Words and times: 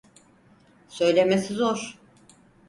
Söylemesi 0.89 1.53
zor. 1.53 1.99